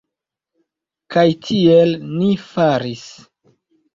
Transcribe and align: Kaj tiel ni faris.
Kaj 1.15 1.25
tiel 1.49 1.93
ni 2.13 2.29
faris. 2.47 3.07